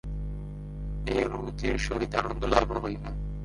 [1.11, 3.09] এই অনুভূতির সহিত আনন্দলাভও হইবে।